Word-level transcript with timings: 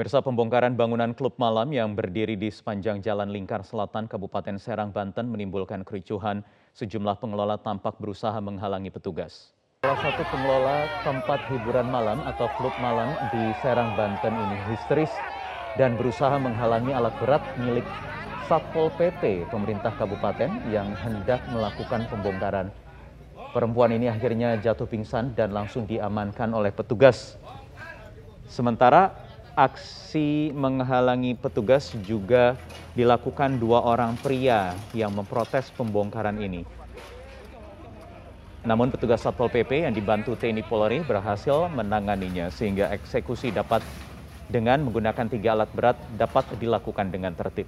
Pemirsa 0.00 0.24
pembongkaran 0.24 0.80
bangunan 0.80 1.12
klub 1.12 1.36
malam 1.36 1.76
yang 1.76 1.92
berdiri 1.92 2.32
di 2.32 2.48
sepanjang 2.48 3.04
Jalan 3.04 3.28
Lingkar 3.28 3.60
Selatan 3.60 4.08
Kabupaten 4.08 4.56
Serang, 4.56 4.96
Banten 4.96 5.28
menimbulkan 5.28 5.84
kericuhan. 5.84 6.40
Sejumlah 6.72 7.20
pengelola 7.20 7.60
tampak 7.60 8.00
berusaha 8.00 8.32
menghalangi 8.40 8.88
petugas. 8.88 9.52
Salah 9.84 10.00
satu 10.00 10.24
pengelola 10.32 10.88
tempat 11.04 11.44
hiburan 11.52 11.92
malam 11.92 12.16
atau 12.24 12.48
klub 12.56 12.72
malam 12.80 13.12
di 13.28 13.52
Serang, 13.60 13.92
Banten 13.92 14.32
ini 14.32 14.56
histeris 14.72 15.12
dan 15.76 16.00
berusaha 16.00 16.32
menghalangi 16.40 16.96
alat 16.96 17.12
berat 17.20 17.44
milik 17.60 17.84
Satpol 18.48 18.88
PP 18.96 19.52
pemerintah 19.52 19.92
kabupaten 20.00 20.48
yang 20.72 20.96
hendak 20.96 21.44
melakukan 21.52 22.08
pembongkaran. 22.08 22.72
Perempuan 23.52 23.92
ini 23.92 24.08
akhirnya 24.08 24.56
jatuh 24.64 24.88
pingsan 24.88 25.36
dan 25.36 25.52
langsung 25.52 25.84
diamankan 25.84 26.56
oleh 26.56 26.72
petugas. 26.72 27.36
Sementara 28.48 29.28
aksi 29.54 30.54
menghalangi 30.54 31.38
petugas 31.38 31.94
juga 32.06 32.58
dilakukan 32.94 33.58
dua 33.58 33.82
orang 33.82 34.18
pria 34.18 34.74
yang 34.94 35.14
memprotes 35.14 35.70
pembongkaran 35.74 36.38
ini. 36.42 36.66
Namun 38.60 38.92
petugas 38.92 39.24
Satpol 39.24 39.48
PP 39.48 39.88
yang 39.88 39.94
dibantu 39.96 40.36
TNI 40.36 40.60
Polri 40.68 41.00
berhasil 41.00 41.70
menanganinya 41.72 42.52
sehingga 42.52 42.92
eksekusi 42.92 43.48
dapat 43.48 43.80
dengan 44.52 44.84
menggunakan 44.84 45.26
tiga 45.32 45.56
alat 45.56 45.70
berat 45.72 45.96
dapat 46.18 46.44
dilakukan 46.60 47.08
dengan 47.08 47.32
tertib. 47.32 47.64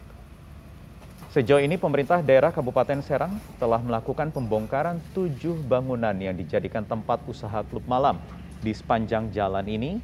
Sejauh 1.33 1.65
ini 1.65 1.81
pemerintah 1.81 2.21
daerah 2.21 2.53
Kabupaten 2.53 3.01
Serang 3.01 3.41
telah 3.57 3.81
melakukan 3.81 4.29
pembongkaran 4.37 5.01
tujuh 5.17 5.65
bangunan 5.65 6.13
yang 6.13 6.37
dijadikan 6.37 6.85
tempat 6.85 7.25
usaha 7.25 7.65
klub 7.65 7.89
malam 7.89 8.21
di 8.61 8.77
sepanjang 8.77 9.33
jalan 9.33 9.65
ini 9.65 9.97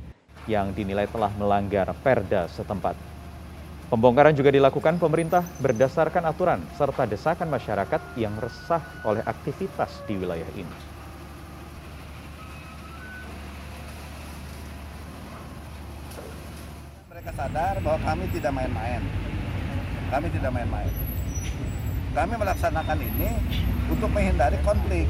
yang 0.46 0.70
dinilai 0.76 1.08
telah 1.10 1.32
melanggar 1.34 1.90
perda 1.98 2.46
setempat. 2.52 2.94
Pembongkaran 3.88 4.36
juga 4.36 4.52
dilakukan 4.52 5.00
pemerintah 5.00 5.40
berdasarkan 5.64 6.28
aturan 6.28 6.60
serta 6.76 7.08
desakan 7.08 7.48
masyarakat 7.48 8.00
yang 8.20 8.36
resah 8.36 8.84
oleh 9.00 9.24
aktivitas 9.24 10.04
di 10.04 10.20
wilayah 10.20 10.44
ini. 10.52 10.76
Mereka 17.08 17.32
sadar 17.32 17.80
bahwa 17.80 17.98
kami 18.04 18.24
tidak 18.28 18.52
main-main. 18.52 19.02
Kami 20.12 20.26
tidak 20.36 20.50
main-main. 20.52 20.92
Kami 22.12 22.34
melaksanakan 22.36 22.98
ini 23.00 23.30
untuk 23.88 24.12
menghindari 24.12 24.60
konflik 24.68 25.08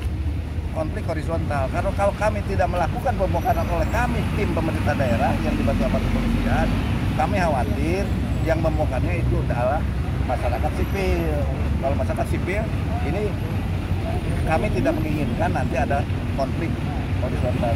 konflik 0.79 1.03
horizontal. 1.11 1.67
Karena 1.75 1.91
kalau 1.98 2.15
kami 2.15 2.39
tidak 2.47 2.71
melakukan 2.71 3.15
pembongkaran 3.19 3.67
oleh 3.67 3.89
kami 3.91 4.23
tim 4.39 4.55
pemerintah 4.55 4.95
daerah 4.95 5.34
yang 5.43 5.55
dibantu 5.59 5.83
aparat 5.91 6.07
kepolisian, 6.07 6.67
kami 7.19 7.37
khawatir 7.43 8.05
yang 8.47 8.59
membongkarnya 8.62 9.15
itu 9.19 9.37
adalah 9.51 9.83
masyarakat 10.31 10.73
sipil. 10.79 11.34
Kalau 11.83 11.95
masyarakat 11.99 12.27
sipil 12.31 12.62
ini 13.11 13.23
kami 14.47 14.67
tidak 14.71 14.93
menginginkan 14.95 15.51
nanti 15.51 15.75
ada 15.75 15.99
konflik 16.39 16.71
horizontal. 17.19 17.75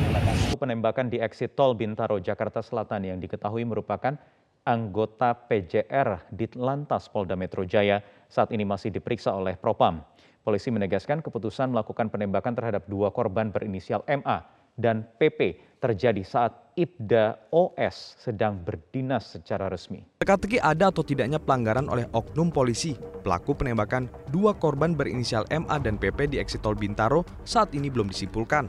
Penembakan 0.54 1.10
di 1.10 1.18
exit 1.18 1.58
tol 1.58 1.74
Bintaro, 1.74 2.22
Jakarta 2.22 2.62
Selatan 2.62 3.02
yang 3.02 3.18
diketahui 3.18 3.66
merupakan 3.66 4.14
anggota 4.62 5.34
PJR 5.34 6.30
di 6.30 6.46
Lantas 6.54 7.10
Polda 7.10 7.34
Metro 7.34 7.66
Jaya 7.66 8.02
saat 8.30 8.54
ini 8.54 8.62
masih 8.62 8.94
diperiksa 8.94 9.34
oleh 9.34 9.58
Propam. 9.58 10.02
Polisi 10.42 10.74
menegaskan 10.74 11.22
keputusan 11.22 11.70
melakukan 11.70 12.10
penembakan 12.10 12.58
terhadap 12.58 12.86
dua 12.90 13.14
korban 13.14 13.54
berinisial 13.54 14.02
MA 14.10 14.42
dan 14.74 15.06
PP 15.20 15.58
terjadi 15.78 16.22
saat 16.24 16.52
Ibda 16.72 17.52
OS 17.52 18.16
sedang 18.16 18.56
berdinas 18.58 19.36
secara 19.36 19.68
resmi. 19.68 20.02
Teka-teki 20.24 20.56
ada 20.58 20.88
atau 20.88 21.04
tidaknya 21.04 21.36
pelanggaran 21.36 21.86
oleh 21.86 22.08
oknum 22.16 22.48
polisi. 22.48 22.96
Pelaku 23.22 23.52
penembakan 23.52 24.08
dua 24.32 24.56
korban 24.56 24.96
berinisial 24.96 25.44
MA 25.52 25.76
dan 25.82 26.00
PP 26.00 26.32
di 26.32 26.36
eksit 26.40 26.64
tol 26.64 26.74
Bintaro 26.74 27.22
saat 27.44 27.76
ini 27.76 27.92
belum 27.92 28.08
disimpulkan. 28.08 28.66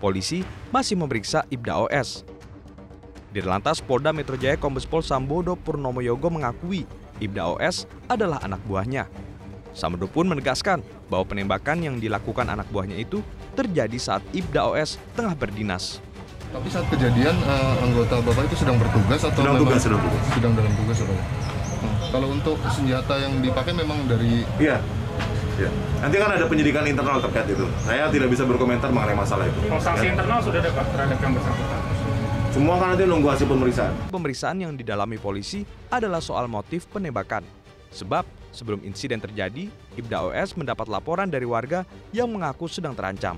Polisi 0.00 0.42
masih 0.72 0.96
memeriksa 0.96 1.44
Ibda 1.52 1.86
OS. 1.86 2.35
Dirlantas 3.36 3.84
Polda 3.84 4.16
Metro 4.16 4.32
Jaya 4.40 4.56
Kombes 4.56 4.88
Pol 4.88 5.04
Sambodo 5.04 5.60
Purnomo 5.60 6.00
Yogo 6.00 6.32
mengakui 6.32 6.88
Ibda 7.20 7.52
OS 7.52 7.84
adalah 8.08 8.40
anak 8.40 8.64
buahnya. 8.64 9.12
Sambodo 9.76 10.08
pun 10.08 10.24
menegaskan 10.24 10.80
bahwa 11.12 11.28
penembakan 11.28 11.84
yang 11.84 12.00
dilakukan 12.00 12.48
anak 12.48 12.64
buahnya 12.72 12.96
itu 12.96 13.20
terjadi 13.52 13.92
saat 14.00 14.24
Ibda 14.32 14.72
OS 14.72 14.96
tengah 15.12 15.36
berdinas. 15.36 16.00
Tapi 16.48 16.64
saat 16.72 16.88
kejadian 16.88 17.36
uh, 17.44 17.84
anggota 17.84 18.24
Bapak 18.24 18.48
itu 18.48 18.56
sedang 18.56 18.80
bertugas 18.80 19.20
atau 19.20 19.44
sedang 19.44 19.60
tugas, 19.60 19.84
sedang 19.84 20.00
tugas. 20.00 20.22
Sedang 20.32 20.52
dalam 20.56 20.72
tugas 20.72 20.96
Bapak. 21.04 21.20
Hmm. 21.20 21.94
Kalau 22.08 22.28
untuk 22.32 22.56
senjata 22.72 23.20
yang 23.20 23.44
dipakai 23.44 23.76
memang 23.76 24.00
dari 24.08 24.48
Iya. 24.56 24.80
Ya. 25.60 25.68
Nanti 26.00 26.16
kan 26.16 26.32
ada 26.32 26.48
penyidikan 26.48 26.88
internal 26.88 27.20
terkait 27.20 27.52
itu. 27.52 27.68
Saya 27.84 28.08
tidak 28.08 28.32
bisa 28.32 28.48
berkomentar 28.48 28.88
mengenai 28.88 29.16
masalah 29.16 29.44
itu. 29.44 29.60
Kalau 29.68 29.80
sanksi 29.80 30.08
ya. 30.08 30.16
internal 30.16 30.40
sudah 30.40 30.60
ada 30.64 30.72
Pak 30.72 30.84
terhadap 30.88 31.18
yang 31.20 31.32
bersangkutan? 31.36 31.85
Semua 32.56 32.80
kan 32.80 32.96
nanti 32.96 33.04
nunggu 33.04 33.28
hasil 33.28 33.44
pemeriksaan. 33.44 33.92
Pemeriksaan 34.08 34.56
yang 34.56 34.72
didalami 34.72 35.20
polisi 35.20 35.68
adalah 35.92 36.24
soal 36.24 36.48
motif 36.48 36.88
penembakan. 36.88 37.44
Sebab 37.92 38.24
Sebelum 38.56 38.80
insiden 38.88 39.20
terjadi, 39.20 39.68
Ibda 40.00 40.32
OS 40.32 40.56
mendapat 40.56 40.88
laporan 40.88 41.28
dari 41.28 41.44
warga 41.44 41.84
yang 42.08 42.32
mengaku 42.32 42.64
sedang 42.72 42.96
terancam. 42.96 43.36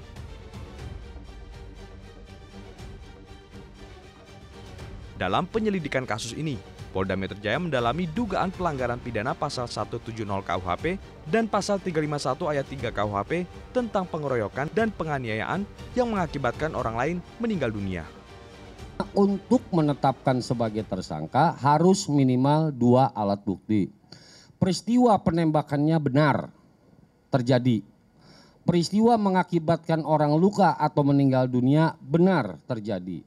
Dalam 5.19 5.51
penyelidikan 5.51 6.07
kasus 6.07 6.39
ini, 6.39 6.55
Polda 6.95 7.19
Metro 7.19 7.35
Jaya 7.43 7.59
mendalami 7.59 8.07
dugaan 8.07 8.55
pelanggaran 8.55 9.03
pidana 9.03 9.35
pasal 9.35 9.67
170 9.67 10.23
KUHP 10.23 11.03
dan 11.27 11.51
pasal 11.51 11.83
351 11.83 12.55
ayat 12.55 12.67
3 12.71 12.95
KUHP 12.95 13.33
tentang 13.75 14.07
pengeroyokan 14.07 14.71
dan 14.71 14.95
penganiayaan 14.95 15.67
yang 15.99 16.15
mengakibatkan 16.15 16.79
orang 16.79 16.95
lain 16.95 17.17
meninggal 17.43 17.75
dunia. 17.75 18.18
Untuk 19.15 19.63
menetapkan 19.75 20.43
sebagai 20.43 20.87
tersangka 20.87 21.55
harus 21.59 22.07
minimal 22.07 22.71
dua 22.71 23.11
alat 23.15 23.43
bukti 23.43 23.99
peristiwa 24.59 25.15
penembakannya 25.23 25.97
benar 26.03 26.51
terjadi. 27.31 27.81
Peristiwa 28.67 29.17
mengakibatkan 29.17 30.05
orang 30.05 30.37
luka 30.37 30.77
atau 30.77 31.01
meninggal 31.01 31.49
dunia 31.49 31.97
benar 32.05 32.61
terjadi. 32.69 33.25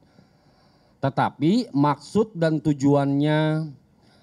Tetapi 1.02 1.74
maksud 1.74 2.38
dan 2.38 2.62
tujuannya 2.62 3.66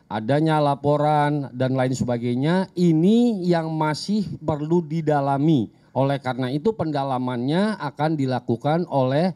adanya 0.06 0.62
laporan 0.62 1.50
dan 1.50 1.74
lain 1.74 1.90
sebagainya 1.90 2.70
ini 2.78 3.42
yang 3.42 3.74
masih 3.74 4.22
perlu 4.38 4.78
didalami. 4.86 5.74
Oleh 5.90 6.22
karena 6.22 6.54
itu 6.54 6.70
pendalamannya 6.70 7.82
akan 7.82 8.14
dilakukan 8.14 8.86
oleh 8.86 9.34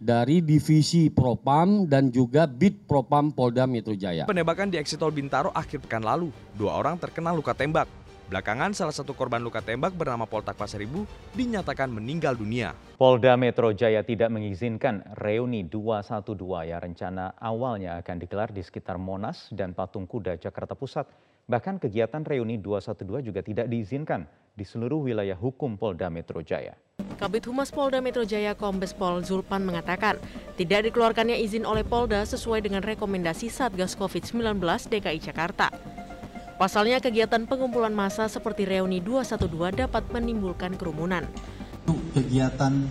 dari 0.00 0.40
divisi 0.40 1.12
Propam 1.12 1.84
dan 1.84 2.08
juga 2.08 2.48
Bid 2.48 2.88
Propam 2.88 3.28
Polda 3.28 3.68
Metro 3.68 3.92
Jaya. 3.92 4.24
Penembakan 4.24 4.72
di 4.72 4.80
Eksitol 4.80 5.12
Bintaro 5.12 5.52
akhir 5.52 5.84
pekan 5.84 6.00
lalu, 6.00 6.32
dua 6.56 6.80
orang 6.80 6.96
terkena 6.96 7.36
luka 7.36 7.52
tembak. 7.52 7.84
Belakangan 8.32 8.72
salah 8.72 8.94
satu 8.94 9.12
korban 9.12 9.42
luka 9.42 9.60
tembak 9.60 9.92
bernama 9.92 10.24
Poltak 10.24 10.56
Pasaribu 10.56 11.04
dinyatakan 11.36 11.92
meninggal 11.92 12.32
dunia. 12.32 12.72
Polda 12.96 13.36
Metro 13.36 13.74
Jaya 13.76 14.00
tidak 14.00 14.32
mengizinkan 14.32 15.04
reuni 15.20 15.66
212 15.68 16.32
yang 16.70 16.80
rencana 16.80 17.36
awalnya 17.36 18.00
akan 18.00 18.16
digelar 18.22 18.48
di 18.54 18.62
sekitar 18.64 18.96
Monas 18.96 19.50
dan 19.52 19.76
Patung 19.76 20.08
Kuda 20.08 20.38
Jakarta 20.40 20.78
Pusat. 20.78 21.10
Bahkan 21.50 21.82
kegiatan 21.82 22.22
reuni 22.22 22.62
212 22.62 23.26
juga 23.26 23.42
tidak 23.42 23.66
diizinkan 23.66 24.22
di 24.54 24.64
seluruh 24.66 25.04
wilayah 25.04 25.38
hukum 25.38 25.78
Polda 25.78 26.10
Metro 26.10 26.42
Jaya. 26.42 26.74
Kabit 27.16 27.48
Humas 27.48 27.72
Polda 27.72 28.00
Metro 28.00 28.24
Jaya 28.24 28.54
Kombes 28.56 28.92
Pol 28.92 29.24
Zulpan 29.24 29.64
mengatakan 29.64 30.16
tidak 30.56 30.88
dikeluarkannya 30.88 31.36
izin 31.40 31.64
oleh 31.64 31.84
Polda 31.84 32.24
sesuai 32.24 32.64
dengan 32.64 32.84
rekomendasi 32.84 33.48
Satgas 33.48 33.96
COVID-19 33.96 34.60
DKI 34.60 35.20
Jakarta. 35.20 35.72
Pasalnya 36.60 37.00
kegiatan 37.00 37.48
pengumpulan 37.48 37.96
massa 37.96 38.28
seperti 38.28 38.68
reuni 38.68 39.00
212 39.00 39.80
dapat 39.80 40.04
menimbulkan 40.12 40.76
kerumunan. 40.76 41.24
Untuk 41.88 42.04
kegiatan 42.12 42.84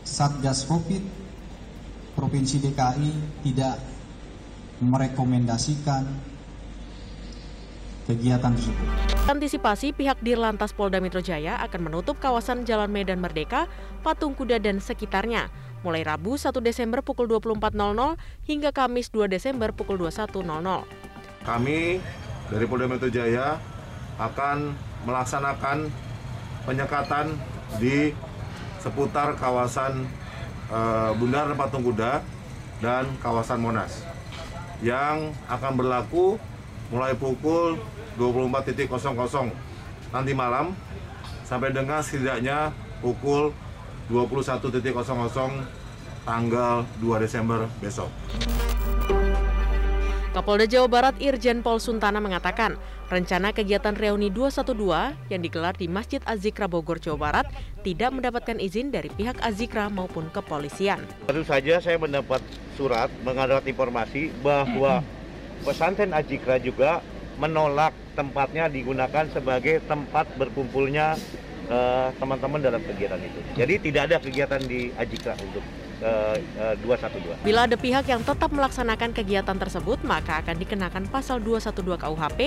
Satgas 0.05 0.69
Covid 0.69 1.01
Provinsi 2.13 2.61
DKI 2.61 3.41
tidak 3.41 3.81
merekomendasikan 4.79 6.05
kegiatan 8.05 8.53
tersebut. 8.53 8.87
Antisipasi 9.25 9.97
pihak 9.97 10.21
Dirlantas 10.21 10.77
Polda 10.77 11.01
Metro 11.01 11.25
Jaya 11.25 11.57
akan 11.65 11.89
menutup 11.89 12.21
kawasan 12.21 12.63
Jalan 12.63 12.93
Medan 12.93 13.17
Merdeka, 13.17 13.65
Patung 14.05 14.37
Kuda 14.37 14.61
dan 14.61 14.77
sekitarnya 14.77 15.49
mulai 15.85 16.01
Rabu 16.01 16.33
1 16.33 16.49
Desember 16.65 17.05
pukul 17.05 17.29
24.00 17.29 17.77
hingga 18.49 18.73
Kamis 18.73 19.13
2 19.13 19.29
Desember 19.29 19.69
pukul 19.69 20.01
21.00. 20.01 20.41
Kami 21.45 22.01
dari 22.49 22.65
Polda 22.65 22.89
Metro 22.89 23.13
Jaya 23.13 23.61
akan 24.17 24.73
melaksanakan 25.05 25.93
penyekatan 26.65 27.37
di 27.77 28.17
seputar 28.81 29.37
kawasan 29.37 30.09
uh, 30.73 31.13
Bundaran 31.13 31.53
Patung 31.53 31.85
Kuda 31.85 32.25
dan 32.81 33.05
kawasan 33.21 33.61
Monas 33.61 34.01
yang 34.81 35.37
akan 35.45 35.73
berlaku 35.77 36.41
mulai 36.89 37.13
pukul 37.13 37.77
24.00 38.17 39.53
nanti 40.13 40.31
malam 40.33 40.73
sampai 41.45 41.69
dengan 41.69 42.01
setidaknya 42.01 42.73
pukul 43.01 43.53
21.00 44.09 44.75
tanggal 46.25 46.85
2 46.99 47.23
Desember 47.23 47.69
besok. 47.79 48.09
Kapolda 50.35 50.67
Jawa 50.67 50.91
Barat 50.91 51.15
Irjen 51.23 51.63
Pol 51.63 51.79
Suntana 51.79 52.19
mengatakan, 52.19 52.75
rencana 53.07 53.55
kegiatan 53.55 53.95
reuni 53.95 54.27
212 54.27 55.31
yang 55.31 55.39
digelar 55.39 55.71
di 55.79 55.87
Masjid 55.87 56.19
Azikra 56.27 56.67
Bogor, 56.67 56.99
Jawa 56.99 57.15
Barat 57.15 57.47
tidak 57.87 58.11
mendapatkan 58.11 58.59
izin 58.59 58.91
dari 58.91 59.07
pihak 59.07 59.39
Azikra 59.39 59.87
maupun 59.87 60.27
kepolisian. 60.35 60.99
Baru 61.23 61.47
saja 61.47 61.79
saya 61.79 61.95
mendapat 61.95 62.43
surat 62.75 63.07
mendapat 63.23 63.63
informasi 63.63 64.35
bahwa 64.43 64.99
pesantren 65.63 66.11
Azikra 66.11 66.59
juga 66.59 66.99
menolak 67.39 67.95
tempatnya 68.19 68.67
digunakan 68.67 69.31
sebagai 69.31 69.87
tempat 69.87 70.27
berkumpulnya 70.35 71.15
teman-teman 72.21 72.59
uh, 72.61 72.65
dalam 72.69 72.81
kegiatan 72.81 73.19
itu. 73.19 73.39
Jadi 73.57 73.73
tidak 73.89 74.01
ada 74.11 74.15
kegiatan 74.21 74.61
di 74.61 74.93
Ajikra 74.93 75.33
untuk 75.41 75.63
uh, 76.03 76.37
uh, 76.61 76.75
212. 76.77 77.45
Bila 77.45 77.69
ada 77.69 77.77
pihak 77.77 78.05
yang 78.09 78.21
tetap 78.25 78.49
melaksanakan 78.51 79.11
kegiatan 79.15 79.57
tersebut, 79.57 80.01
maka 80.03 80.41
akan 80.43 80.55
dikenakan 80.59 81.03
pasal 81.07 81.39
212 81.39 82.01
KUHP 82.01 82.39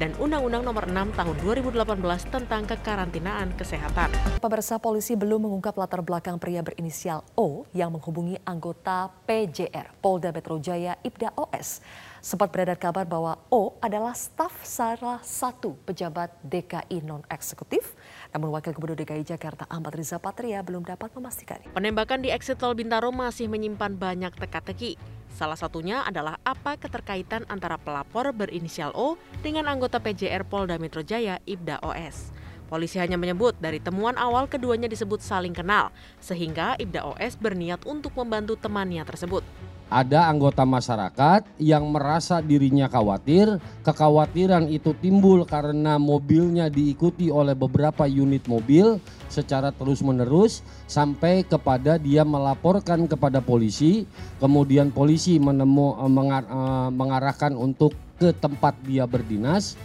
dan 0.00 0.14
Undang-Undang 0.16 0.62
Nomor 0.64 0.84
6 0.88 1.18
Tahun 1.18 1.36
2018 1.42 2.34
tentang 2.34 2.62
kekarantinaan 2.64 3.54
kesehatan. 3.58 4.10
Pemirsa 4.40 4.80
polisi 4.80 5.18
belum 5.18 5.48
mengungkap 5.48 5.74
latar 5.76 6.00
belakang 6.00 6.40
pria 6.40 6.64
berinisial 6.64 7.26
O 7.36 7.68
yang 7.76 7.92
menghubungi 7.92 8.40
anggota 8.46 9.10
PJR 9.28 9.98
Polda 10.00 10.30
Metro 10.32 10.56
Jaya 10.58 10.96
Ibda 11.02 11.34
OS. 11.36 11.82
Sempat 12.24 12.48
beredar 12.48 12.80
kabar 12.80 13.04
bahwa 13.04 13.36
O 13.52 13.76
adalah 13.84 14.16
staf 14.16 14.64
salah 14.64 15.20
satu 15.20 15.76
pejabat 15.84 16.32
DKI 16.40 17.04
non-eksekutif, 17.04 17.92
namun 18.34 18.50
Wakil 18.50 18.74
Gubernur 18.74 18.98
DKI 18.98 19.22
Jakarta 19.22 19.62
Ahmad 19.70 19.94
Riza 19.94 20.18
Patria 20.18 20.58
belum 20.66 20.82
dapat 20.82 21.14
memastikannya. 21.14 21.70
Penembakan 21.70 22.18
di 22.18 22.34
eksit 22.34 22.58
tol 22.58 22.74
Bintaro 22.74 23.14
masih 23.14 23.46
menyimpan 23.46 23.94
banyak 23.94 24.34
teka-teki. 24.34 24.98
Salah 25.30 25.54
satunya 25.54 26.02
adalah 26.02 26.42
apa 26.42 26.74
keterkaitan 26.74 27.46
antara 27.46 27.78
pelapor 27.78 28.34
berinisial 28.34 28.90
O 28.98 29.14
dengan 29.38 29.70
anggota 29.70 30.02
PJR 30.02 30.42
Polda 30.50 30.82
Metro 30.82 31.06
Jaya 31.06 31.38
Ibda 31.46 31.78
OS. 31.86 32.34
Polisi 32.66 32.98
hanya 32.98 33.14
menyebut 33.14 33.54
dari 33.62 33.78
temuan 33.78 34.18
awal 34.18 34.50
keduanya 34.50 34.90
disebut 34.90 35.22
saling 35.22 35.54
kenal, 35.54 35.94
sehingga 36.18 36.74
Ibda 36.74 37.06
OS 37.06 37.38
berniat 37.38 37.86
untuk 37.86 38.18
membantu 38.18 38.58
temannya 38.58 39.06
tersebut 39.06 39.46
ada 39.92 40.26
anggota 40.32 40.64
masyarakat 40.66 41.44
yang 41.60 41.86
merasa 41.92 42.40
dirinya 42.40 42.88
khawatir. 42.88 43.60
Kekhawatiran 43.84 44.66
itu 44.72 44.96
timbul 44.98 45.44
karena 45.46 46.00
mobilnya 46.00 46.72
diikuti 46.72 47.28
oleh 47.30 47.52
beberapa 47.52 48.08
unit 48.08 48.48
mobil 48.48 48.98
secara 49.28 49.70
terus-menerus 49.70 50.64
sampai 50.90 51.44
kepada 51.46 52.00
dia 52.00 52.26
melaporkan 52.26 53.06
kepada 53.06 53.38
polisi. 53.44 54.08
Kemudian 54.40 54.90
polisi 54.90 55.38
menemu, 55.38 56.00
mengar, 56.10 56.42
mengarahkan 56.90 57.54
untuk 57.54 57.94
ke 58.18 58.32
tempat 58.34 58.74
dia 58.82 59.06
berdinas. 59.06 59.76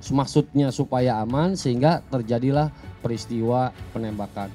Maksudnya 0.00 0.72
supaya 0.72 1.20
aman 1.20 1.60
sehingga 1.60 2.00
terjadilah 2.08 2.72
peristiwa 3.04 3.68
penembakan. 3.92 4.48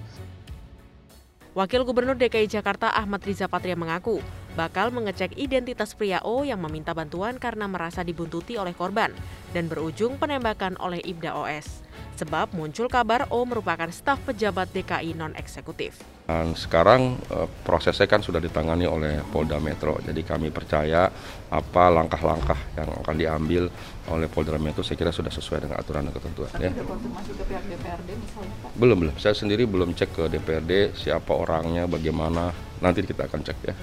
Wakil 1.55 1.87
Gubernur 1.87 2.19
DKI 2.19 2.51
Jakarta 2.51 2.91
Ahmad 2.91 3.23
Riza 3.23 3.47
Patria 3.47 3.79
mengaku 3.79 4.19
bakal 4.59 4.91
mengecek 4.91 5.39
identitas 5.39 5.95
pria 5.95 6.19
O 6.19 6.43
yang 6.43 6.59
meminta 6.59 6.91
bantuan 6.91 7.39
karena 7.39 7.63
merasa 7.63 8.03
dibuntuti 8.03 8.59
oleh 8.59 8.75
korban 8.75 9.15
dan 9.55 9.71
berujung 9.71 10.19
penembakan 10.19 10.75
oleh 10.83 10.99
Ibda 10.99 11.31
OS. 11.31 11.79
Sebab 12.19 12.51
muncul 12.51 12.91
kabar 12.91 13.31
O 13.31 13.47
merupakan 13.47 13.87
staf 13.87 14.19
pejabat 14.27 14.67
DKI 14.75 15.15
non-eksekutif. 15.15 16.14
Dan 16.25 16.57
sekarang 16.57 17.21
prosesnya 17.61 18.09
kan 18.09 18.17
sudah 18.17 18.41
ditangani 18.41 18.89
oleh 18.89 19.21
Polda 19.29 19.61
Metro, 19.61 20.01
jadi 20.01 20.25
kami 20.25 20.49
percaya 20.49 21.05
apa 21.53 21.83
langkah-langkah 21.93 22.57
yang 22.73 22.89
akan 22.97 23.13
diambil 23.13 23.69
oleh 24.09 24.25
Polda 24.25 24.57
Metro 24.57 24.81
saya 24.81 24.97
kira 24.97 25.13
sudah 25.13 25.29
sesuai 25.29 25.69
dengan 25.69 25.77
aturan 25.77 26.09
dan 26.09 26.13
ketentuan. 26.17 26.49
Ya. 26.57 26.73
konfirmasi 26.73 27.29
ke 27.29 27.43
pihak 27.45 27.63
DPRD 27.69 28.09
misalnya 28.17 28.55
Pak? 28.57 28.69
Belum, 28.73 28.97
belum. 29.05 29.15
Saya 29.21 29.37
sendiri 29.37 29.69
belum 29.69 29.93
cek 29.93 30.09
ke 30.17 30.23
DPRD 30.33 30.97
siapa 30.97 31.29
orangnya, 31.29 31.85
bagaimana, 31.85 32.49
nanti 32.81 33.05
kita 33.05 33.29
akan 33.29 33.41
cek 33.45 33.57
ya. 33.61 33.77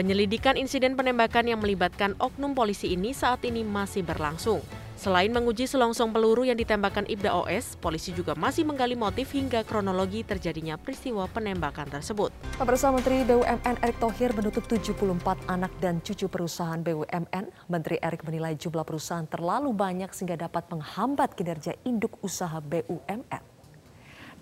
Penyelidikan 0.00 0.56
insiden 0.56 0.96
penembakan 0.96 1.44
yang 1.44 1.60
melibatkan 1.60 2.16
oknum 2.16 2.56
polisi 2.56 2.96
ini 2.96 3.12
saat 3.12 3.44
ini 3.44 3.60
masih 3.68 4.00
berlangsung. 4.00 4.64
Selain 4.94 5.26
menguji 5.28 5.66
selongsong 5.66 6.14
peluru 6.14 6.46
yang 6.46 6.54
ditembakkan 6.54 7.02
Ibda 7.10 7.34
OS, 7.34 7.74
polisi 7.82 8.14
juga 8.14 8.38
masih 8.38 8.62
menggali 8.62 8.94
motif 8.94 9.34
hingga 9.34 9.66
kronologi 9.66 10.22
terjadinya 10.22 10.78
peristiwa 10.78 11.26
penembakan 11.26 11.90
tersebut. 11.90 12.30
Pemirsa 12.56 12.94
Menteri 12.94 13.26
BUMN 13.26 13.82
Erick 13.82 13.98
Thohir 13.98 14.30
menutup 14.32 14.64
74 14.70 15.50
anak 15.50 15.74
dan 15.82 15.98
cucu 15.98 16.30
perusahaan 16.30 16.78
BUMN. 16.78 17.44
Menteri 17.66 17.98
Erick 18.00 18.22
menilai 18.22 18.54
jumlah 18.54 18.86
perusahaan 18.86 19.26
terlalu 19.26 19.74
banyak 19.74 20.14
sehingga 20.14 20.38
dapat 20.46 20.70
menghambat 20.70 21.34
kinerja 21.34 21.74
induk 21.82 22.14
usaha 22.22 22.62
BUMN. 22.62 23.53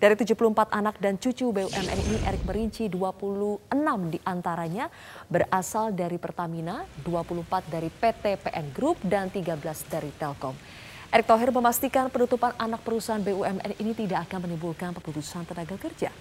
Dari 0.03 0.19
74 0.19 0.67
anak 0.67 0.99
dan 0.99 1.15
cucu 1.15 1.55
BUMN 1.55 1.95
ini, 2.03 2.19
Erick 2.27 2.43
merinci 2.43 2.91
26 2.91 3.71
di 4.11 4.19
antaranya 4.27 4.91
berasal 5.31 5.95
dari 5.95 6.19
Pertamina, 6.19 6.83
24 7.07 7.71
dari 7.71 7.87
PT 7.87 8.35
PN 8.43 8.75
Group, 8.75 8.99
dan 9.07 9.31
13 9.31 9.63
dari 9.87 10.11
Telkom. 10.11 10.59
Erick 11.07 11.23
Thohir 11.23 11.55
memastikan 11.55 12.11
penutupan 12.11 12.51
anak 12.59 12.83
perusahaan 12.83 13.23
BUMN 13.23 13.79
ini 13.79 13.95
tidak 13.95 14.27
akan 14.27 14.43
menimbulkan 14.43 14.91
pemutusan 14.91 15.47
tenaga 15.47 15.79
kerja. 15.79 16.11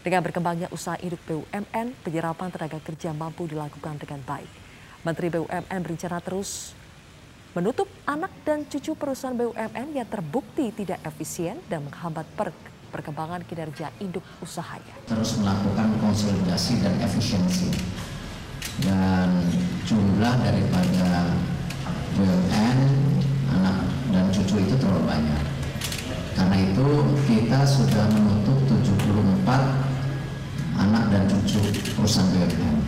Dengan 0.00 0.24
berkembangnya 0.24 0.72
usaha 0.72 0.96
induk 1.04 1.20
BUMN, 1.28 1.92
penyerapan 2.08 2.48
tenaga 2.48 2.80
kerja 2.80 3.12
mampu 3.12 3.44
dilakukan 3.44 4.00
dengan 4.00 4.24
baik. 4.24 4.48
Menteri 5.04 5.28
BUMN 5.28 5.80
berencana 5.84 6.24
terus 6.24 6.72
menutup 7.52 7.84
anak 8.08 8.32
dan 8.48 8.64
cucu 8.64 8.96
perusahaan 8.96 9.36
BUMN 9.36 9.92
yang 9.92 10.08
terbukti 10.08 10.72
tidak 10.72 11.04
efisien 11.04 11.60
dan 11.68 11.84
menghambat 11.84 12.24
per 12.32 12.48
perkembangan 12.96 13.44
kinerja 13.44 13.92
induk 14.00 14.24
usahanya. 14.40 14.96
Terus 15.04 15.36
melakukan 15.36 16.00
konsolidasi 16.00 16.80
dan 16.80 16.96
efisiensi. 17.04 17.68
Dan 18.80 19.44
jumlah 19.84 20.34
daripada 20.40 21.28
BUMN, 22.16 22.78
anak 23.52 23.84
dan 24.16 24.32
cucu 24.32 24.64
itu 24.64 24.80
terlalu 24.80 25.04
banyak. 25.04 25.44
Karena 26.32 26.56
itu 26.56 26.88
kita 27.28 27.68
sudah 27.68 28.08
menutup 28.16 28.56
74 28.64 30.80
anak 30.80 31.04
dan 31.12 31.28
cucu 31.28 31.60
perusahaan 31.92 32.32
BUMN. 32.32 32.80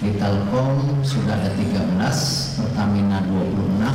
Di 0.00 0.16
Telkom 0.16 1.04
sudah 1.04 1.36
ada 1.36 1.52
13, 1.56 2.56
Pertamina 2.56 3.20
26, 3.28 3.92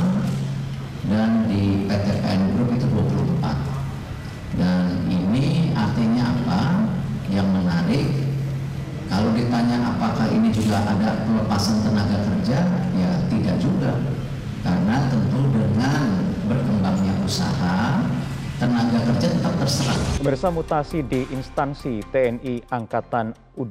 dan 1.10 1.50
di 1.50 1.82
PT 1.86 2.06
PN 2.22 2.42
Group 2.54 2.70
itu 2.78 2.86
24. 2.90 3.58
Dan 4.54 5.02
ini 5.10 5.74
artinya 5.74 6.30
apa? 6.30 6.86
Yang 7.26 7.48
menarik, 7.58 8.06
kalau 9.10 9.34
ditanya 9.34 9.82
apakah 9.82 10.30
ini 10.30 10.54
juga 10.54 10.85
ada 10.96 11.12
pelepasan 11.28 11.84
tenaga 11.84 12.16
kerja, 12.24 12.58
ya 12.96 13.10
tidak 13.28 13.56
juga. 13.60 13.92
Karena 14.64 14.96
tentu 15.12 15.40
dengan 15.52 16.08
berkembangnya 16.48 17.14
usaha, 17.20 18.00
tenaga 18.56 18.98
kerja 19.04 19.28
tetap 19.28 19.54
terserap. 19.60 19.98
Pemirsa 20.16 20.48
mutasi 20.48 21.04
di 21.04 21.28
instansi 21.28 22.00
TNI 22.08 22.72
Angkatan 22.72 23.36
Ud 23.60 23.70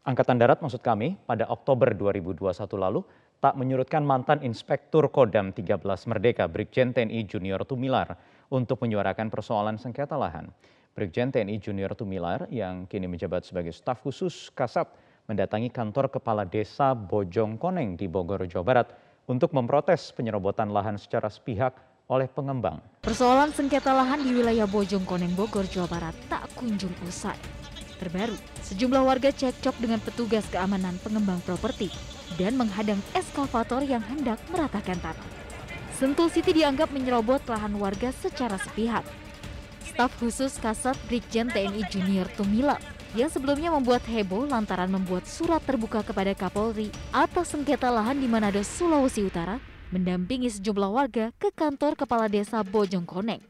Angkatan 0.00 0.42
Darat 0.42 0.58
maksud 0.58 0.82
kami 0.82 1.14
pada 1.28 1.46
Oktober 1.46 1.92
2021 1.94 2.50
lalu 2.80 3.04
tak 3.38 3.54
menyurutkan 3.54 4.02
mantan 4.02 4.42
Inspektur 4.42 5.06
Kodam 5.12 5.54
13 5.54 5.80
Merdeka 6.10 6.50
Brigjen 6.50 6.90
TNI 6.90 7.24
Junior 7.30 7.62
Tumilar 7.62 8.18
untuk 8.50 8.82
menyuarakan 8.82 9.30
persoalan 9.30 9.78
sengketa 9.78 10.18
lahan. 10.18 10.50
Brigjen 10.98 11.30
TNI 11.30 11.56
Junior 11.62 11.94
Tumilar 11.94 12.50
yang 12.50 12.90
kini 12.90 13.06
menjabat 13.06 13.46
sebagai 13.46 13.70
staf 13.70 14.02
khusus 14.02 14.50
Kasat 14.50 14.90
mendatangi 15.30 15.70
kantor 15.70 16.10
Kepala 16.10 16.42
Desa 16.42 16.90
Bojong 16.90 17.54
Koneng 17.54 17.94
di 17.94 18.10
Bogor, 18.10 18.42
Jawa 18.50 18.66
Barat 18.66 18.90
untuk 19.30 19.54
memprotes 19.54 20.10
penyerobotan 20.10 20.74
lahan 20.74 20.98
secara 20.98 21.30
sepihak 21.30 21.78
oleh 22.10 22.26
pengembang. 22.26 22.82
Persoalan 23.06 23.54
sengketa 23.54 23.94
lahan 23.94 24.26
di 24.26 24.34
wilayah 24.34 24.66
Bojongkoneng 24.66 25.38
Bogor, 25.38 25.70
Jawa 25.70 25.86
Barat 25.86 26.18
tak 26.26 26.50
kunjung 26.58 26.90
usai. 27.06 27.38
Terbaru, 28.02 28.34
sejumlah 28.66 29.06
warga 29.06 29.30
cekcok 29.30 29.78
dengan 29.78 30.02
petugas 30.02 30.42
keamanan 30.50 30.98
pengembang 30.98 31.38
properti 31.46 31.94
dan 32.34 32.58
menghadang 32.58 32.98
eskavator 33.14 33.86
yang 33.86 34.02
hendak 34.02 34.42
meratakan 34.50 34.98
tanah. 34.98 35.28
Sentul 35.94 36.32
City 36.32 36.64
dianggap 36.64 36.90
menyerobot 36.90 37.44
lahan 37.46 37.76
warga 37.78 38.10
secara 38.10 38.58
sepihak. 38.58 39.04
Staf 39.84 40.10
khusus 40.16 40.56
Kasat 40.58 40.96
Brigjen 41.06 41.52
TNI 41.52 41.84
Junior 41.92 42.24
Tumilat 42.34 42.80
yang 43.10 43.26
sebelumnya 43.26 43.74
membuat 43.74 44.06
heboh 44.06 44.46
lantaran 44.46 44.86
membuat 44.86 45.26
surat 45.26 45.58
terbuka 45.66 46.06
kepada 46.06 46.30
Kapolri 46.30 46.94
atas 47.10 47.50
sengketa 47.50 47.90
lahan 47.90 48.22
di 48.22 48.30
Manado, 48.30 48.62
Sulawesi 48.62 49.26
Utara, 49.26 49.58
mendampingi 49.90 50.46
sejumlah 50.46 50.90
warga 50.90 51.34
ke 51.34 51.50
kantor 51.50 51.98
Kepala 51.98 52.30
Desa 52.30 52.62
Bojongkoneng. 52.62 53.42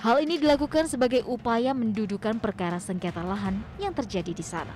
Hal 0.00 0.24
ini 0.24 0.40
dilakukan 0.40 0.88
sebagai 0.88 1.22
upaya 1.28 1.76
mendudukan 1.76 2.40
perkara 2.40 2.80
sengketa 2.80 3.20
lahan 3.20 3.60
yang 3.76 3.92
terjadi 3.92 4.32
di 4.32 4.42
sana. 4.42 4.72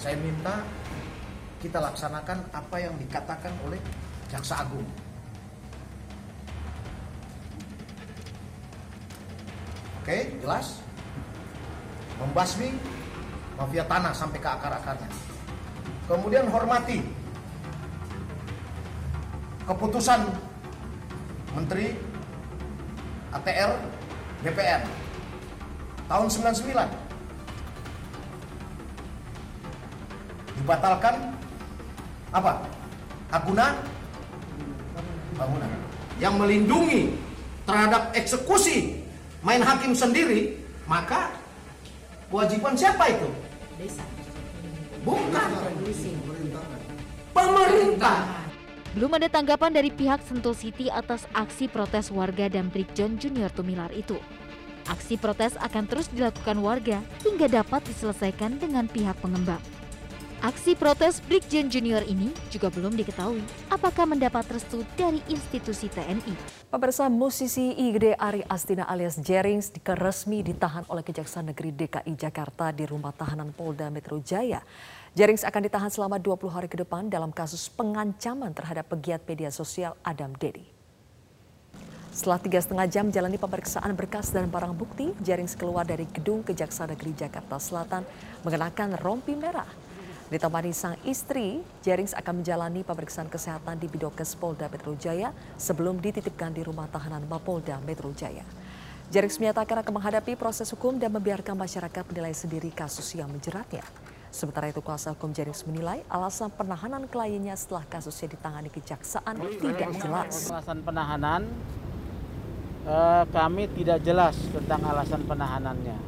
Saya 0.00 0.16
minta 0.16 0.64
kita 1.60 1.78
laksanakan 1.78 2.50
apa 2.50 2.76
yang 2.80 2.96
dikatakan 2.96 3.52
oleh 3.68 3.78
Jaksa 4.32 4.64
Agung. 4.64 4.88
Oke, 10.02 10.34
jelas? 10.42 10.82
Membasmi 12.18 12.74
mafia 13.56 13.84
tanah 13.86 14.12
sampai 14.16 14.38
ke 14.40 14.48
akar-akarnya. 14.48 15.08
Kemudian 16.08 16.48
hormati 16.50 17.00
keputusan 19.64 20.26
Menteri 21.52 21.94
ATR 23.32 23.70
BPN 24.42 24.82
tahun 26.10 26.26
99 26.28 26.74
dibatalkan 30.62 31.14
apa? 32.32 32.62
Aguna 33.32 33.72
bangunan 35.36 35.70
yang 36.20 36.36
melindungi 36.36 37.16
terhadap 37.64 38.12
eksekusi 38.12 39.00
main 39.42 39.64
hakim 39.64 39.96
sendiri, 39.96 40.54
maka 40.84 41.32
kewajiban 42.28 42.76
siapa 42.76 43.08
itu? 43.10 43.28
Desa. 43.82 44.06
Bukan. 45.02 45.50
Pemerintah. 47.34 48.18
Belum 48.94 49.10
ada 49.18 49.26
tanggapan 49.26 49.74
dari 49.74 49.90
pihak 49.90 50.22
Sentul 50.22 50.54
City 50.54 50.86
atas 50.86 51.26
aksi 51.34 51.66
protes 51.66 52.14
warga 52.14 52.46
dan 52.46 52.70
Brigjen 52.70 53.18
Junior 53.18 53.50
Tumilar 53.50 53.90
itu. 53.90 54.14
Aksi 54.86 55.18
protes 55.18 55.58
akan 55.58 55.90
terus 55.90 56.06
dilakukan 56.14 56.62
warga 56.62 57.02
hingga 57.26 57.50
dapat 57.50 57.82
diselesaikan 57.90 58.62
dengan 58.62 58.86
pihak 58.86 59.18
pengembang. 59.18 59.58
Aksi 60.42 60.74
protes 60.74 61.22
Brigjen 61.22 61.70
Junior 61.70 62.02
ini 62.02 62.34
juga 62.50 62.66
belum 62.66 62.98
diketahui 62.98 63.38
apakah 63.70 64.10
mendapat 64.10 64.42
restu 64.50 64.82
dari 64.98 65.22
institusi 65.30 65.86
TNI. 65.86 66.34
Pemirsa 66.66 67.06
musisi 67.06 67.70
IGD 67.70 68.18
Ari 68.18 68.42
Astina 68.50 68.90
alias 68.90 69.22
Jerings 69.22 69.70
resmi 70.02 70.42
ditahan 70.42 70.82
oleh 70.90 71.06
Kejaksaan 71.06 71.54
Negeri 71.54 71.70
DKI 71.86 72.18
Jakarta 72.18 72.74
di 72.74 72.82
rumah 72.90 73.14
tahanan 73.14 73.54
Polda 73.54 73.86
Metro 73.86 74.18
Jaya. 74.18 74.58
Jerings 75.14 75.46
akan 75.46 75.62
ditahan 75.62 75.94
selama 75.94 76.18
20 76.18 76.50
hari 76.50 76.66
ke 76.66 76.74
depan 76.74 77.06
dalam 77.06 77.30
kasus 77.30 77.70
pengancaman 77.70 78.50
terhadap 78.50 78.90
pegiat 78.90 79.22
media 79.22 79.54
sosial 79.54 79.94
Adam 80.02 80.34
Dedi. 80.34 80.66
Setelah 82.10 82.42
tiga 82.42 82.58
setengah 82.58 82.90
jam 82.90 83.14
jalani 83.14 83.38
pemeriksaan 83.38 83.94
berkas 83.94 84.34
dan 84.34 84.50
barang 84.50 84.74
bukti, 84.74 85.14
Jerings 85.22 85.54
keluar 85.54 85.86
dari 85.86 86.02
gedung 86.10 86.42
Kejaksaan 86.42 86.98
Negeri 86.98 87.14
Jakarta 87.14 87.62
Selatan 87.62 88.02
mengenakan 88.42 88.98
rompi 88.98 89.38
merah. 89.38 89.91
Ditemani 90.32 90.72
sang 90.72 90.96
istri, 91.04 91.60
Jerings 91.84 92.16
akan 92.16 92.40
menjalani 92.40 92.80
pemeriksaan 92.80 93.28
kesehatan 93.28 93.76
di 93.76 93.84
Bidokes 93.84 94.32
Polda 94.32 94.64
Metro 94.72 94.96
Jaya 94.96 95.28
sebelum 95.60 96.00
dititipkan 96.00 96.56
di 96.56 96.64
rumah 96.64 96.88
tahanan 96.88 97.28
Mapolda 97.28 97.76
Metro 97.84 98.08
Jaya. 98.16 98.40
Jerings 99.12 99.36
menyatakan 99.36 99.84
akan 99.84 99.92
menghadapi 99.92 100.32
proses 100.40 100.72
hukum 100.72 100.96
dan 100.96 101.12
membiarkan 101.12 101.52
masyarakat 101.52 102.00
menilai 102.08 102.32
sendiri 102.32 102.72
kasus 102.72 103.12
yang 103.12 103.28
menjeratnya. 103.28 103.84
Sementara 104.32 104.72
itu 104.72 104.80
kuasa 104.80 105.12
hukum 105.12 105.36
Jerings 105.36 105.68
menilai 105.68 106.00
alasan 106.08 106.48
penahanan 106.48 107.04
kliennya 107.12 107.52
setelah 107.52 107.84
kasusnya 107.92 108.32
ditangani 108.32 108.72
kejaksaan 108.72 109.36
tidak 109.36 109.92
jelas. 110.00 110.48
Alasan 110.48 110.80
penahanan 110.80 111.44
eh, 112.88 113.24
kami 113.28 113.68
tidak 113.76 114.00
jelas 114.00 114.40
tentang 114.48 114.80
alasan 114.80 115.28
penahanannya, 115.28 115.98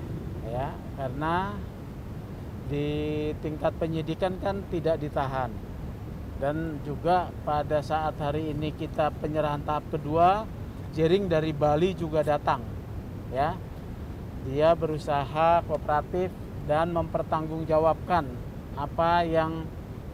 ya 0.49 0.73
karena 0.97 1.53
di 2.69 2.89
tingkat 3.45 3.77
penyidikan 3.77 4.41
kan 4.41 4.65
tidak 4.73 4.97
ditahan 5.01 5.53
dan 6.41 6.81
juga 6.83 7.29
pada 7.45 7.85
saat 7.85 8.17
hari 8.19 8.51
ini 8.53 8.73
kita 8.73 9.13
penyerahan 9.21 9.63
tahap 9.63 9.85
kedua 9.93 10.49
Jering 10.95 11.27
dari 11.27 11.51
Bali 11.51 11.93
juga 11.93 12.23
datang 12.23 12.63
ya 13.35 13.59
dia 14.45 14.77
berusaha 14.77 15.65
kooperatif 15.65 16.29
dan 16.65 16.93
mempertanggungjawabkan 16.93 18.25
apa 18.77 19.25
yang 19.25 19.65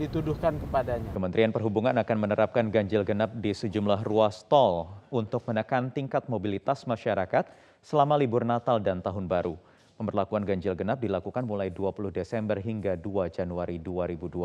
dituduhkan 0.00 0.56
kepadanya. 0.56 1.12
Kementerian 1.12 1.52
Perhubungan 1.52 1.92
akan 2.00 2.16
menerapkan 2.16 2.72
ganjil 2.72 3.04
genap 3.04 3.36
di 3.36 3.52
sejumlah 3.52 4.00
ruas 4.08 4.40
tol 4.48 4.88
untuk 5.12 5.44
menekan 5.44 5.92
tingkat 5.92 6.24
mobilitas 6.24 6.88
masyarakat 6.88 7.52
selama 7.84 8.16
libur 8.16 8.40
Natal 8.40 8.80
dan 8.80 9.04
Tahun 9.04 9.28
Baru. 9.28 9.60
Pemberlakuan 10.00 10.48
ganjil 10.48 10.72
genap 10.72 11.04
dilakukan 11.04 11.44
mulai 11.44 11.68
20 11.68 12.08
Desember 12.08 12.56
hingga 12.56 12.96
2 12.96 13.36
Januari 13.36 13.76
2022. 13.76 14.40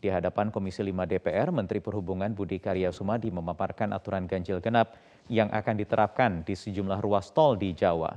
Di 0.00 0.08
hadapan 0.08 0.48
Komisi 0.48 0.80
5 0.80 1.04
DPR, 1.04 1.52
Menteri 1.52 1.84
Perhubungan 1.84 2.32
Budi 2.32 2.56
Karya 2.56 2.96
Sumadi 2.96 3.28
memaparkan 3.28 3.92
aturan 3.92 4.24
ganjil 4.24 4.56
genap 4.64 4.96
yang 5.28 5.52
akan 5.52 5.76
diterapkan 5.76 6.40
di 6.40 6.56
sejumlah 6.56 6.96
ruas 7.04 7.28
tol 7.28 7.60
di 7.60 7.76
Jawa. 7.76 8.16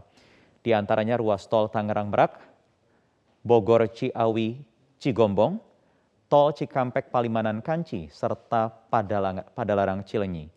Di 0.63 0.71
antaranya 0.71 1.19
ruas 1.19 1.51
tol 1.51 1.67
Tangerang 1.67 2.07
Merak, 2.07 2.39
Bogor 3.43 3.83
Ciawi 3.91 4.63
Cigombong, 5.03 5.59
tol 6.31 6.55
Cikampek 6.55 7.11
Palimanan 7.11 7.59
Kanci, 7.59 8.07
serta 8.07 8.71
Padalarang 9.51 10.07
Cilenyi. 10.07 10.47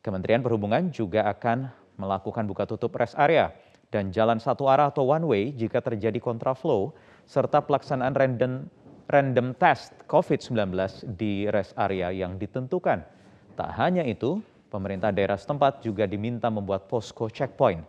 Kementerian 0.00 0.40
Perhubungan 0.40 0.88
juga 0.88 1.28
akan 1.28 1.68
melakukan 2.00 2.48
buka 2.48 2.64
tutup 2.64 2.96
rest 2.96 3.12
area 3.20 3.52
dan 3.94 4.10
jalan 4.10 4.42
satu 4.42 4.66
arah 4.66 4.90
atau 4.90 5.06
one 5.06 5.22
way 5.22 5.42
jika 5.54 5.78
terjadi 5.78 6.18
kontraflow, 6.18 6.90
serta 7.30 7.62
pelaksanaan 7.62 8.10
random, 8.10 8.66
random 9.06 9.54
test 9.54 9.94
COVID-19 10.10 10.74
di 11.14 11.46
rest 11.46 11.78
area 11.78 12.10
yang 12.10 12.34
ditentukan. 12.34 13.06
Tak 13.54 13.70
hanya 13.78 14.02
itu, 14.02 14.42
pemerintah 14.66 15.14
daerah 15.14 15.38
setempat 15.38 15.86
juga 15.86 16.10
diminta 16.10 16.50
membuat 16.50 16.90
posko 16.90 17.30
checkpoint 17.30 17.86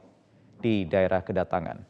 di 0.61 0.85
daerah 0.85 1.25
kedatangan. 1.25 1.81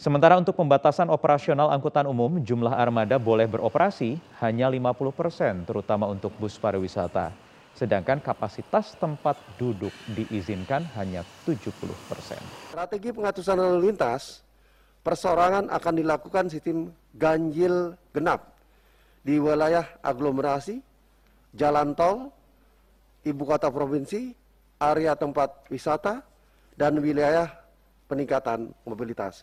Sementara 0.00 0.40
untuk 0.40 0.56
pembatasan 0.56 1.12
operasional 1.12 1.68
angkutan 1.70 2.08
umum, 2.08 2.40
jumlah 2.40 2.72
armada 2.72 3.20
boleh 3.20 3.44
beroperasi 3.44 4.16
hanya 4.40 4.72
50 4.72 5.12
persen, 5.12 5.62
terutama 5.68 6.08
untuk 6.08 6.32
bus 6.40 6.56
pariwisata 6.56 7.43
sedangkan 7.74 8.22
kapasitas 8.22 8.94
tempat 9.02 9.34
duduk 9.58 9.90
diizinkan 10.14 10.86
hanya 10.94 11.26
70 11.42 11.74
persen. 12.06 12.38
Strategi 12.70 13.10
pengaturan 13.10 13.58
lalu 13.58 13.90
lintas, 13.90 14.46
persorangan 15.02 15.68
akan 15.68 15.94
dilakukan 15.98 16.46
sistem 16.46 16.94
ganjil 17.18 17.98
genap 18.14 18.54
di 19.26 19.42
wilayah 19.42 19.82
aglomerasi, 20.06 20.78
jalan 21.58 21.98
tol, 21.98 22.30
ibu 23.26 23.42
kota 23.42 23.68
provinsi, 23.74 24.30
area 24.78 25.18
tempat 25.18 25.66
wisata, 25.66 26.22
dan 26.78 27.02
wilayah 27.02 27.50
peningkatan 28.06 28.70
mobilitas. 28.86 29.42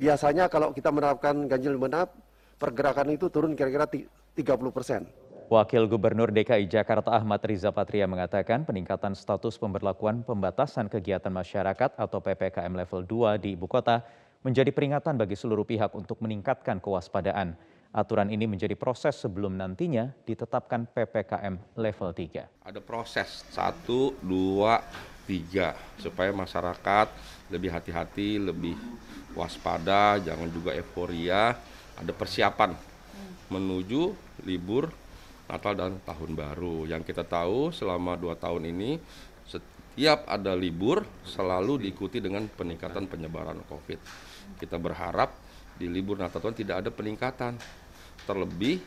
Biasanya 0.00 0.48
kalau 0.48 0.72
kita 0.72 0.88
menerapkan 0.88 1.44
ganjil 1.44 1.76
genap, 1.76 2.16
pergerakan 2.56 3.12
itu 3.12 3.28
turun 3.28 3.52
kira-kira 3.52 3.84
30 3.84 4.72
persen. 4.72 5.04
Wakil 5.50 5.90
Gubernur 5.90 6.30
DKI 6.30 6.70
Jakarta 6.70 7.10
Ahmad 7.10 7.42
Riza 7.42 7.74
Patria 7.74 8.06
mengatakan 8.06 8.62
peningkatan 8.62 9.18
status 9.18 9.58
pemberlakuan 9.58 10.22
pembatasan 10.22 10.86
kegiatan 10.86 11.34
masyarakat 11.34 11.98
atau 11.98 12.22
PPKM 12.22 12.70
level 12.70 13.02
2 13.02 13.42
di 13.42 13.58
ibu 13.58 13.66
kota 13.66 13.98
menjadi 14.46 14.70
peringatan 14.70 15.18
bagi 15.18 15.34
seluruh 15.34 15.66
pihak 15.66 15.90
untuk 15.98 16.22
meningkatkan 16.22 16.78
kewaspadaan. 16.78 17.58
Aturan 17.90 18.30
ini 18.30 18.46
menjadi 18.46 18.78
proses 18.78 19.18
sebelum 19.18 19.58
nantinya 19.58 20.14
ditetapkan 20.22 20.86
PPKM 20.86 21.58
level 21.74 22.14
3. 22.14 22.70
Ada 22.70 22.78
proses 22.78 23.42
1, 23.50 24.22
2, 24.22 24.22
3 24.22 25.98
supaya 25.98 26.30
masyarakat 26.30 27.06
lebih 27.50 27.74
hati-hati, 27.74 28.38
lebih 28.38 28.78
waspada, 29.34 30.14
jangan 30.22 30.46
juga 30.46 30.78
euforia, 30.78 31.58
ada 31.98 32.12
persiapan 32.14 32.70
menuju 33.50 34.14
libur 34.46 35.09
Natal 35.50 35.74
dan 35.74 35.92
Tahun 36.06 36.30
Baru. 36.30 36.86
Yang 36.86 37.10
kita 37.10 37.26
tahu 37.26 37.74
selama 37.74 38.14
dua 38.14 38.38
tahun 38.38 38.70
ini 38.70 39.02
setiap 39.50 40.30
ada 40.30 40.54
libur 40.54 41.02
selalu 41.26 41.82
diikuti 41.82 42.22
dengan 42.22 42.46
peningkatan 42.46 43.10
penyebaran 43.10 43.58
COVID. 43.66 43.98
Kita 44.62 44.78
berharap 44.78 45.34
di 45.74 45.90
libur 45.90 46.22
Natal 46.22 46.38
Tahun 46.38 46.54
tidak 46.54 46.86
ada 46.86 46.90
peningkatan. 46.94 47.58
Terlebih 48.22 48.78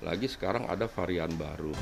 lagi 0.00 0.24
sekarang 0.24 0.64
ada 0.64 0.88
varian 0.88 1.28
baru. 1.36 1.76